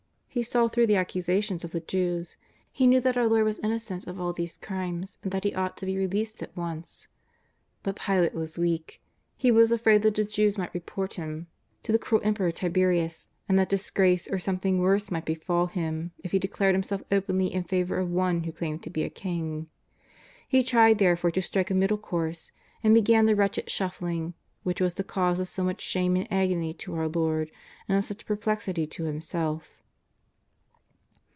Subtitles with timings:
[0.33, 2.37] He saw through the ac cusations of the Jews.
[2.71, 5.75] He knew that our Lord was innocent of all these crimes, and that He ought
[5.75, 7.09] to be released at once.
[7.83, 9.01] But Pilate was weak.
[9.35, 11.47] He was afraid that the Jews might report him
[11.83, 12.57] to the cruel JESUS OF ]n:azareth.
[12.59, 16.75] 349 Emperor Tiberias^ and that disgrace, or sometliing worse, might befall him if he declared
[16.75, 19.67] himself openly in favour of One who claimed to be a King.
[20.47, 24.33] He tried therefore to strike a middle course, and began the wretched shufflinof,
[24.65, 27.51] w^hich was the cause of so much shame and agony to our Lord
[27.89, 29.67] and of such perplexity to himself.